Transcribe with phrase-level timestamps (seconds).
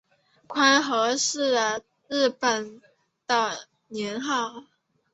[0.47, 1.55] 宽和是
[2.07, 2.81] 日本
[3.27, 4.63] 的年号。